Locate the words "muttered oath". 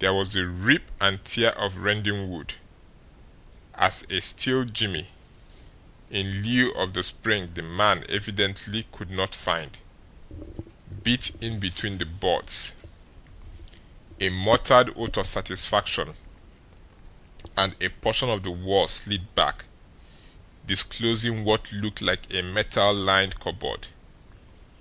14.30-15.16